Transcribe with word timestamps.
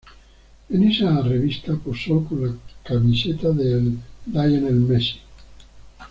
En 0.71 0.81
esa 0.81 1.21
revista 1.21 1.75
posó 1.75 2.23
con 2.23 2.43
la 2.47 2.55
camiseta 2.83 3.49
de 3.51 3.97
Lionel 4.25 4.73
Messi. 4.77 5.19